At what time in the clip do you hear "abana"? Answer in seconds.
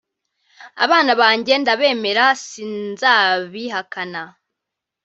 0.83-1.11